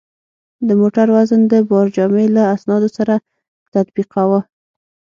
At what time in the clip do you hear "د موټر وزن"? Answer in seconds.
0.67-1.41